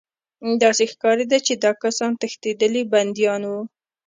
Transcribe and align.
داسې 0.63 0.83
ښکارېده 0.91 1.37
چې 1.47 1.53
دا 1.63 1.71
کسان 1.83 2.11
تښتېدلي 2.21 2.83
بندیان 2.93 3.41
وو 3.49 3.61